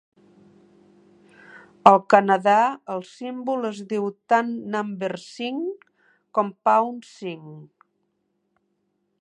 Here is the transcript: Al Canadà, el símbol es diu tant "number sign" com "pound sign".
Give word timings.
Al 1.91 1.99
Canadà, 2.13 2.55
el 2.95 3.05
símbol 3.09 3.69
es 3.71 3.81
diu 3.93 4.09
tant 4.35 4.51
"number 4.77 5.13
sign" 5.27 5.61
com 6.39 6.53
"pound 6.71 7.09
sign". 7.15 7.49